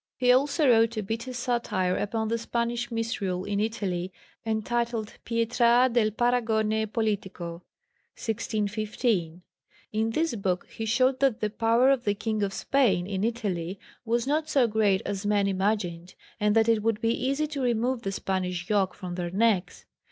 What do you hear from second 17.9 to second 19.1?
the Spanish yoke